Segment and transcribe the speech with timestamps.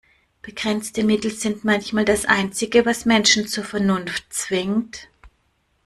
[0.41, 5.07] Begrenzte Mittel sind manchmal das Einzige, was Menschen zur Vernunft zwingt.